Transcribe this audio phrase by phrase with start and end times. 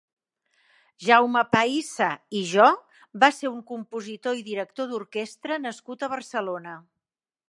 [1.07, 2.07] Jaume Pahissa
[2.39, 2.69] i Jo
[3.25, 6.75] va ser un compositor i director d'orquestra nascut a Barcelona.